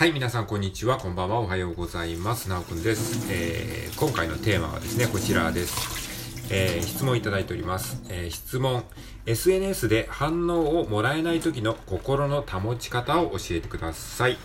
[0.00, 0.96] はい、皆さんこんにちは。
[0.96, 1.40] こんばんは。
[1.40, 2.48] おはようございます。
[2.48, 3.30] なおくんです。
[3.30, 6.48] えー、今回のテーマはですね、こちらです。
[6.50, 8.02] えー、質問いただいております。
[8.08, 8.82] えー、質問。
[9.26, 14.38] SNS で反応をもらえない時の心の保ち方を教えてください。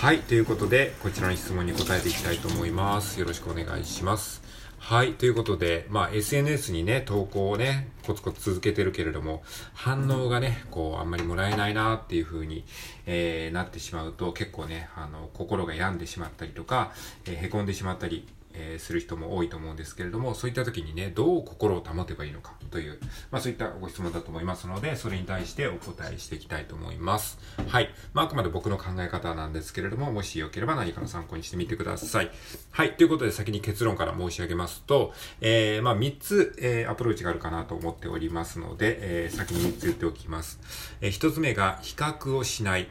[0.00, 3.18] はい、ということで、こちらの質問に答えていきたいと思います。
[3.18, 4.42] よろしくお願いします。
[4.86, 5.14] はい。
[5.14, 9.42] ということで、まあ、SNS にね、投稿をね、コツコツ続けてるけれども、
[9.72, 12.66] 反応がね、こう、あんまりもらえないなっていう風に、
[13.06, 16.92] えー、なってしまうと、結構ね、あの、心が病んでしまったりとか、
[17.24, 22.98] えー、凹んでしまったり、えー、する人も多いと思うんですけれども、そういった時にね、どう心を保てばいいのかという、
[23.30, 27.38] まあそういったご質問だと思いますので、それに対してお答えしていきたいと思います。
[27.68, 27.90] はい。
[28.12, 32.30] まああくまで僕の考え方なんですけれども、もしよければ何かの参考にしてみてください。
[32.70, 32.96] はい。
[32.96, 40.60] ということで先に結論から申し上げますと、えー、まあ3つ、えー、アプローチがあるかなと思っておりますので、えー、先に3つ言っておきます。
[41.00, 42.88] えー、1つ目が比較をしない。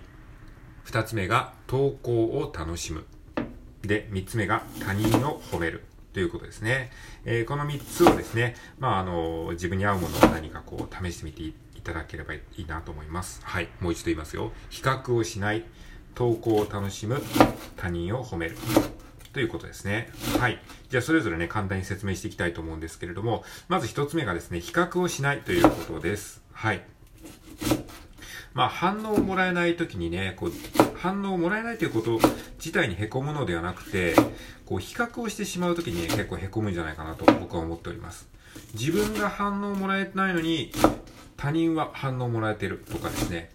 [0.86, 3.06] 2つ目が投稿を楽しむ。
[3.84, 5.84] で、3つ目が他人を褒める。
[6.14, 6.92] ということですね。
[7.26, 11.53] えー、この3つをですね、まあ、あの、自分に合うものを何かこう、試してみてい
[11.84, 13.42] ただければいいなと思います。
[13.44, 13.67] はい。
[13.80, 14.52] もう一度言いますよ。
[14.70, 15.66] 比較をしない、
[16.14, 17.20] 投稿を楽しむ、
[17.78, 18.56] 他人を褒める。
[19.34, 20.09] ということですね。
[20.40, 20.62] はい。
[20.90, 26.44] じゃあ、それぞれね、簡単に説明していきたいと思うんですけれども、まず一つ目がですね、比較をしないということです。
[26.53, 26.84] はい。
[28.53, 30.52] まあ、反応をもらえないときにね、こう、
[31.04, 32.18] 反応をもらえないということ
[32.59, 34.16] 自体に凹むのではなくて、
[34.66, 38.26] こう、比較をしてしまうときに、結構凹むんじゃないかなと僕は思っております。
[38.73, 40.72] 自分が反応をもらえてないのに、
[41.36, 43.52] 他人は反応をもらえてるとかですね。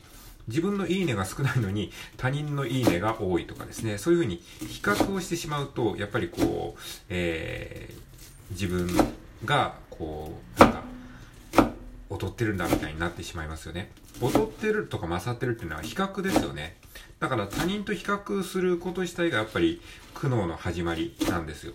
[0.46, 3.96] 自分のいいねが少ないのに他人のいいねが多いとかですね。
[3.96, 8.88] そういうふうに比較をしてしまうと、やっぱりこう、えー、自分
[9.46, 10.82] が、こう、なんか、
[12.10, 13.90] 劣ってるんだみたいになってしまいますよね。
[14.20, 16.76] 劣ってるとか勝ってるっていうのは比較ですよね。
[17.20, 19.80] だから他人と比較すること自体がやっぱり
[20.14, 21.74] 苦悩の始まりなんですよ。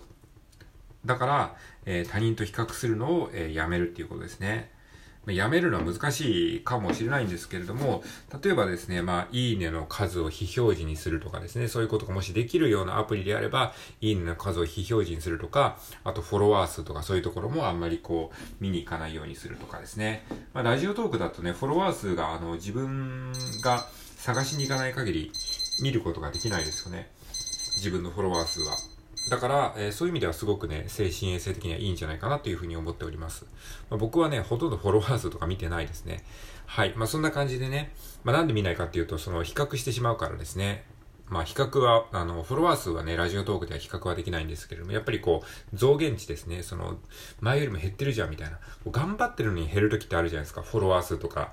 [1.04, 4.72] だから、えー、他人と比較するのを、えー、やめるっていうことですね。
[5.26, 8.02] やめるのは難しいかもしれないんですけれども、
[8.42, 13.72] 例えばですね、まあ、いいねの数を非表示にするとかですね、そういうことがもしできるようなアプリであれば、
[14.02, 20.26] いいねの数を非表示にするとか、あとフォロワー数とかそういうところもあんまりこう、見に行かないようにするとかですね。
[20.52, 23.88] まあ、ラジオトークだとね、フォロワー数があの、自分が
[24.24, 25.32] 探しに行かない限り
[25.82, 27.10] 見ることができないですよね。
[27.76, 28.74] 自分のフォロワー数は。
[29.28, 33.44] だから、えー、そういう意味ではすごくね、精神衛生的にはいいんじゃないかなというふうに思っております。
[33.90, 36.24] まあ、僕はね、ほとんどフォロワー数とか見てないですね。
[36.64, 36.94] はい。
[36.96, 37.92] まあ、そんな感じでね、
[38.22, 40.86] まあ、なんで見ないかっていうと、その比較してしまうからですね。
[41.28, 46.62] まあ比較は、あの、フォロワー数はね、ラジオトークでは比較はできないんですけれども、やっぱりこう、増減値ですね。
[46.62, 46.98] その、
[47.40, 48.58] 前よりも減ってるじゃんみたいな。
[48.90, 50.60] 頑張ってるのに減る時ってあるじゃないですか。
[50.60, 51.52] フォロワー数とか。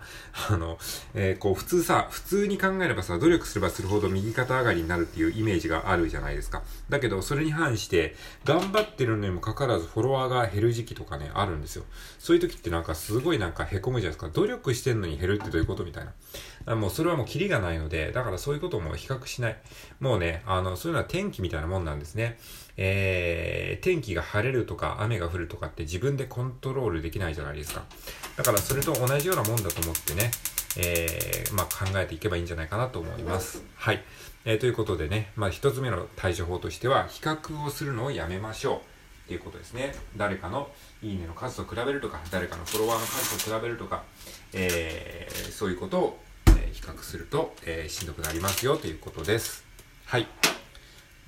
[0.50, 0.78] あの、
[1.14, 6.64] えー、こう、普通さ、普通に考えればさ、努力すればするほど右肩上がりになるっていうイメージがあるじゃないですか。
[6.90, 11.86] だけど、それに反して、頑張ってるのにもかかわらずフォロワーが減る時期とかね、あるんですよ。
[12.20, 14.30] そういう時ってなんかすごいなんか凹むじゃないですか。
[14.34, 16.12] 努力してんのに減るってどういうことみたいな。
[16.68, 19.58] もうそれはもうキリがないので、だからそういうことも比較しない。
[20.00, 22.38] もうね、あの、そういうのは天気みたいなもんなんですね。
[22.78, 27.84] えー、天気が晴れるとか雨が降るとかって自分でコントロールできないじゃないですか。
[28.38, 30.32] だからそれと同じようなもんだと思ってね、
[30.78, 33.64] えー、まあ、考えていけばいいんじゃないかなと思います。
[33.76, 34.04] はい。
[34.46, 38.78] えー、ということでね、まあ、一つ目の対処法としては、比較をするのをやめましょう。
[38.78, 39.94] っていうことですね。
[40.18, 40.70] 誰かの
[41.02, 44.04] いいねの数と比べるとか、誰かのフォロワーの数と比べるとか、
[44.52, 46.20] えー、そういうことを、
[46.74, 49.64] 比較すると、えしんどくなりますよということです。
[50.06, 50.28] はい。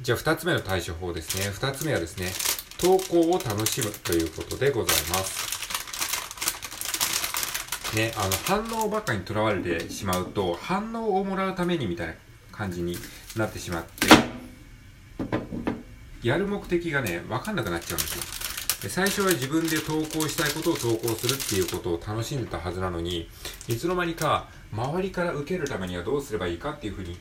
[0.01, 1.49] じゃあ二つ目の対処法ですね。
[1.51, 2.31] 二つ目はですね、
[2.77, 5.53] 投稿を楽しむということでございます。
[7.95, 12.13] ね、あの、反応ばっかにとらわれてしまうと、反応をもらうためにみたいな
[12.51, 12.97] 感じに
[13.35, 14.07] なってしまって、
[16.23, 18.42] やる目的がね、わかんなくなっちゃうんですよ。
[18.83, 23.29] で最初は自分で投稿したいことを投稿するっていうことを楽しんでたはずなのに、
[23.69, 27.17] いつの間にか周りから受けるためにはどうすればいいかっていうふうに、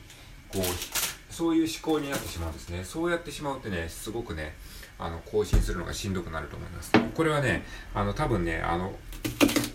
[0.49, 2.83] こう、そういう思考になってしまうんですね。
[2.83, 4.55] そうやってしまうってね、すごくね、
[4.99, 6.91] あの、更新するのがしんどくなると思います。
[7.15, 7.63] これはね、
[7.93, 8.93] あの、多分ね、あの、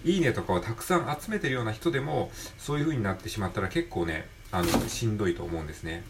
[0.04, 6.04] いいねとかをたくさん集めてるような人でも、そういう風になってしまったら結構ね、あの、しんどいと思うんですね。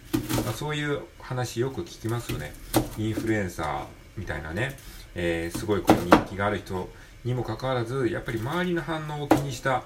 [0.45, 2.53] まあ、そういう話よく聞きますよね。
[2.99, 3.85] インフルエンサー
[4.17, 4.77] みたいなね、
[5.21, 6.89] えー、すごいこう人気がある人
[7.25, 9.83] にもかかわらず、やっぱり周りの反応を気にした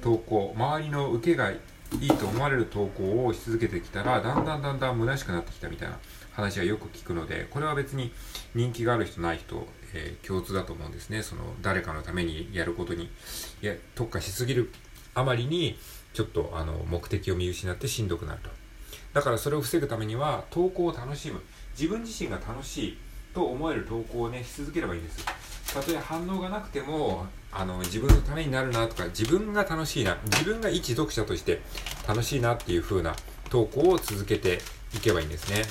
[0.00, 1.58] 投稿、周りの受けがい
[2.00, 5.98] いと思われる投稿をし続けてきたら、だんだんだんだん虚しくなってきたみたいな
[6.32, 8.12] 話はよく聞くので、これは別に
[8.54, 11.24] 人気がある人ない人、えー、共通だと思うんですね。
[11.24, 13.10] その誰かのためにやることに、
[13.62, 14.70] いや、特化しすぎる
[15.14, 15.76] あまりに、
[16.12, 18.50] ちょっとあの、目的を見失ってしんどくなると。
[19.14, 21.40] だからそれを防ぐためには投稿を楽しむ
[21.76, 22.98] 自分自身が楽しい
[23.36, 25.26] と思える投稿をねし続ければいいんです。
[25.74, 31.60] たとえ反応がなくてもあの自分のためになるなとか自分が楽しいな自分が一読者として
[32.08, 33.14] 楽しいなっていう風な
[33.50, 34.60] 投稿を続けて
[34.94, 35.64] いけばいいんですね。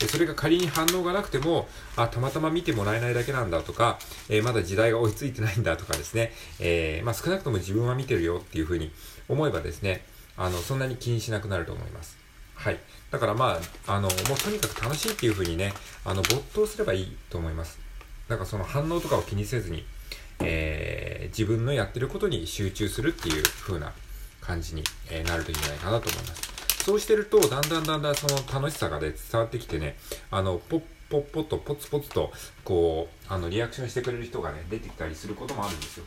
[0.00, 3.98] でそれが仮に反応がなくてもあたまたま見てもらえないだけなんだとか、
[4.30, 8.90] えー、まだ時代が追いついてないんだとかですね、えー、まあ、少なくとも自分は見てるよっていう風に
[9.28, 10.06] 思えばですね
[10.38, 12.19] あのそんなに気にしなくなると思います。
[12.60, 12.78] はい。
[13.10, 15.72] だからまあ、あの、もうとにかく楽しいっていう風にね、
[16.04, 17.78] あの、没頭すればいいと思います。
[18.28, 19.86] だかその反応とかを気にせずに、
[20.40, 23.94] えー、自分のやってることに集中するっていう風な
[24.42, 26.42] 感じに、え、なるといいんじゃないかなと思います。
[26.84, 29.96] そうしてると、だんだんだんだんその楽しさがね、伝わってきてね、
[30.30, 32.30] あの、ポッポッポッとポツポツと、
[32.62, 36.04] こう、あの、リアクションしてくれる人がね、出てきたりすることもあるんですよ。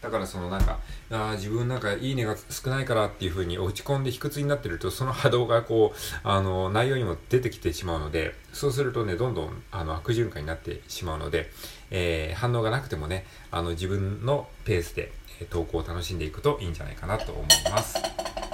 [0.00, 0.78] だからそのなんか、
[1.10, 11.50] あ自分なんかいいねが少ないからっていう風に落ち込んで卑屈になってると、その波動がこう、あの、内容にも出てきてしまうので、そうするとね、どんどんあの悪循環になってしまうので、
[11.90, 15.12] えー、反応がなくてもね、あの自分のペースで、
[15.48, 17.96] 投稿を楽しんでいくといいんじゃないかなと思います。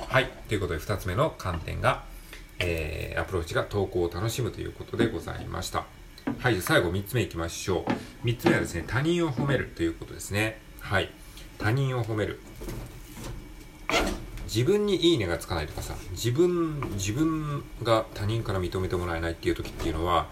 [0.09, 0.31] はい。
[0.49, 2.05] ということで、二つ目の観点が、
[2.59, 5.85] えー、アプローチが投稿を楽しむということでございました。
[6.39, 6.55] はい。
[6.55, 7.93] じゃ最後三つ目いきましょう。
[8.25, 10.61] 三つ目はですね、他人を褒めるということですね。
[10.81, 11.11] はい。
[11.59, 12.41] 他人を褒める。
[14.47, 20.29] 自分にいいねがつかないとかさ自分自分が他人から認めてもらえないっていう時っていうのは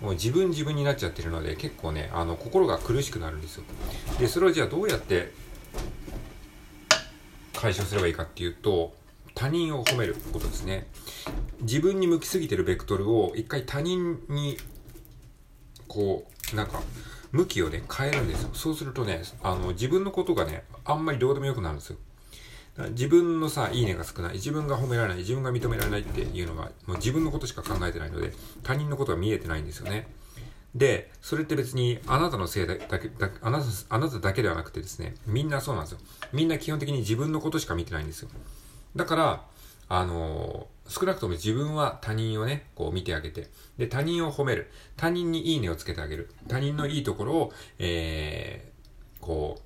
[0.00, 3.64] もう自分自分になっちゃってるので結構ねあの心が苦しくなるんですよ。
[4.18, 5.32] でそれをじゃあどうやって
[7.54, 8.92] 解消すればいいかっていうと
[9.34, 10.88] 他人を褒めることですね。
[11.60, 14.58] 自分に向きすぎてるベクトルを一回他人に
[15.86, 16.82] こうなんか
[17.32, 18.50] 向きをね、変えるんですよ。
[18.52, 21.96] そうするとね、あの、自分のことがね、あんまりどうでもよくなるんですよ。
[22.90, 28.32] 自分のさ、いいねが少ない、自分が褒められない、自分が認められないっていうのは、もう自分のことしか考えてないので、
[28.62, 30.08] 他人のことが見えてないんですよね。
[30.74, 35.98] で、それって別にあなたのせいだけ、だあなた、あなただけではなくてですね、みんなそうなんですよ。
[36.32, 38.30] みんな基本的に自分のことしか見てないんですよ。
[38.96, 39.46] だから、
[39.88, 43.48] あの少なくとも自分は他人をね、こう見てあげて、
[43.78, 44.70] で、他人を褒める。
[44.96, 46.30] 他人にいいねをつけてあげる。
[46.48, 49.60] 他人のいいところを、えー、こ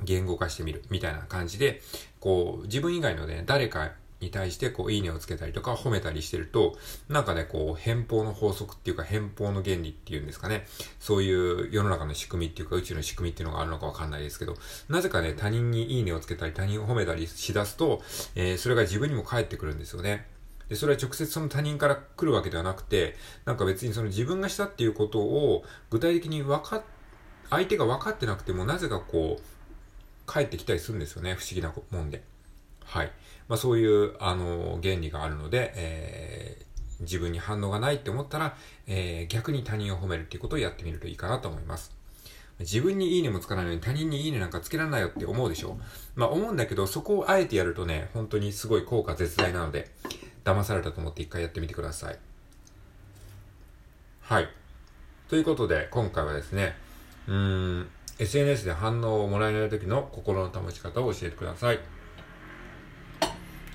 [0.00, 0.82] う、言語化してみる。
[0.90, 1.80] みたいな感じで、
[2.20, 3.92] こう、自分以外のね、誰か
[4.22, 6.78] に対してこう、いいねをつけたりとか褒めたりしてると、
[7.08, 10.66] なんかね、こう、偏方の法則っていうか、偏方の原理っていうんですかね。
[11.00, 14.56] そういう世の中の仕組みっていうか、宇宙の仕組みっていうのがあるのかわかんないですけど、
[14.88, 18.02] なぜかね、他人にいいねをつけたり、他人を褒めたりしだすと、
[18.34, 20.26] えー、それが自分にも返ってくるんですよね。
[20.68, 26.82] で、それは直接その他人から来るわけではなくて、なんか別にその自分がしたっていうことを具体的に分かっ、
[27.50, 29.42] 相手が分かってなくてもなぜかこう、
[30.26, 31.34] 返ってきたりするんですよね。
[31.34, 32.22] 不思議なもんで。
[32.84, 33.12] はい。
[33.48, 38.56] まあそういう、あの、原理があるので、えー、自分に反応がないって思ったら、
[38.86, 41.92] えー、逆に他人を褒めるっていうことをやってみるといいかなと思います。
[42.60, 45.70] 自分にいいねもつかないのに他人にいいねなんかつけられないよって思うでしょ？
[45.70, 45.76] う
[46.14, 49.90] まあ思うんだけど、そこをあえてやるとね、本当にすごい効果絶大なので、
[50.44, 52.18] 騙されたと思って一回やってみてください。
[54.20, 54.48] はい。
[55.28, 56.76] ということで、今回はですね、
[57.26, 61.80] うん、SNS で反応をもらえない時の心の保ち方を教えてください。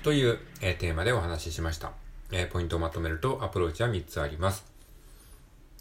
[0.02, 1.92] という、えー、テーマでお話ししました。
[2.30, 4.64] えー、ポイントをまとめるとアプローチは3つあります。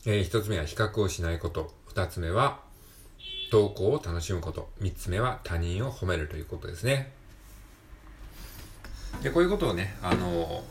[0.06, 1.72] えー、1つ目は比較をしないこと。
[1.94, 2.60] 2つ目は
[3.52, 4.70] 投稿を楽しむこと。
[4.82, 7.12] 3つ目は他人を褒めるということですね。
[9.22, 10.64] で、こういうことをね、あの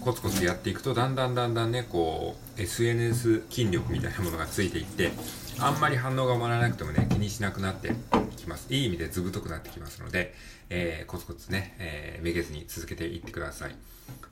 [0.00, 5.12] コツコツやっていくと、だんだんだんだんね、こう、SNS 筋力みたいなものがついていって、
[5.60, 7.92] あんまり反応がもらなくてもね、気にしなくなって
[8.36, 8.72] きます。
[8.72, 10.34] いい意味でずぶとくなってきますので、
[10.70, 13.76] えー、コツコツね、えー、めげずに続けていってください。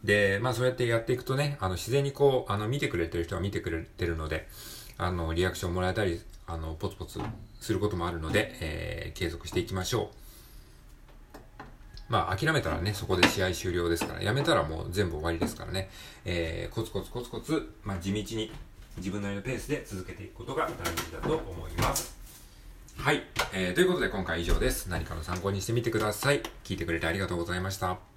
[0.02, 4.48] で、まあそうやってやっていくとね、あの、自然にこう、あの、見てくれてる人は見てくれてるので、
[4.98, 7.20] あの、リアクションもらえたり、あの、ポツポツ
[7.60, 10.19] することもあるので、えー、継続していきましょう。
[12.10, 15.88] まあ諦めたらね、そこで試合終了ですから、やめたらもう全部終わりですからね、
[16.26, 18.52] えー、コツコツコツコツ、まあ地道に
[18.98, 22.18] 自分なりのペースで続けていくことが大事だと思います。
[22.96, 23.22] はい。
[23.54, 24.88] えー、ということで今回以上です。
[24.90, 26.42] 何かの参考にしてみてください。
[26.64, 28.09] 聞いてくれてありがとうございました。